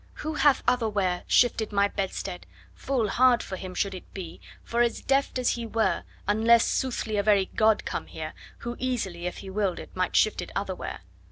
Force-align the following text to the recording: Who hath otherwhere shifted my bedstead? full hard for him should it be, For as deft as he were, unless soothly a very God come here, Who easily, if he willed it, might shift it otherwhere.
Who 0.25 0.33
hath 0.33 0.63
otherwhere 0.67 1.23
shifted 1.27 1.71
my 1.71 1.87
bedstead? 1.87 2.47
full 2.73 3.07
hard 3.07 3.43
for 3.43 3.55
him 3.55 3.75
should 3.75 3.93
it 3.93 4.11
be, 4.15 4.41
For 4.63 4.81
as 4.81 4.99
deft 4.99 5.37
as 5.37 5.49
he 5.51 5.63
were, 5.67 6.05
unless 6.27 6.65
soothly 6.65 7.17
a 7.17 7.21
very 7.21 7.51
God 7.55 7.85
come 7.85 8.07
here, 8.07 8.33
Who 8.65 8.75
easily, 8.79 9.27
if 9.27 9.37
he 9.45 9.51
willed 9.51 9.77
it, 9.77 9.95
might 9.95 10.15
shift 10.15 10.41
it 10.41 10.51
otherwhere. 10.55 11.01